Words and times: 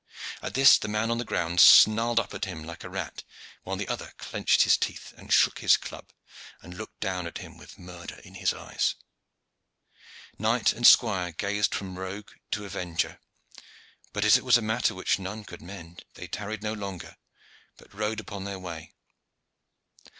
At 0.41 0.55
this 0.55 0.79
the 0.79 0.87
man 0.87 1.11
on 1.11 1.19
the 1.19 1.23
ground 1.23 1.59
snarled 1.61 2.19
up 2.19 2.33
at 2.33 2.45
him 2.45 2.63
like 2.63 2.83
a 2.83 2.89
rat, 2.89 3.23
while 3.61 3.75
the 3.75 3.87
other 3.87 4.13
clenched 4.17 4.63
his 4.63 4.75
teeth, 4.75 5.13
and 5.15 5.31
shook 5.31 5.59
his 5.59 5.77
club, 5.77 6.11
and 6.59 6.73
looked 6.75 6.99
down 7.01 7.27
at 7.27 7.37
him 7.37 7.55
with 7.55 7.77
murder 7.77 8.15
in 8.23 8.33
his 8.33 8.51
eyes. 8.51 8.95
Knight 10.39 10.73
and 10.73 10.87
squire 10.87 11.31
gazed 11.33 11.75
from 11.75 11.99
rogue 11.99 12.31
to 12.49 12.65
avenger, 12.65 13.19
but 14.11 14.25
as 14.25 14.37
it 14.37 14.43
was 14.43 14.57
a 14.57 14.61
matter 14.63 14.95
which 14.95 15.19
none 15.19 15.43
could 15.45 15.61
mend 15.61 16.03
they 16.15 16.25
tarried 16.27 16.63
no 16.63 16.73
longer, 16.73 17.15
but 17.77 17.93
rode 17.93 18.19
upon 18.19 18.43
their 18.43 18.57
way. 18.57 18.95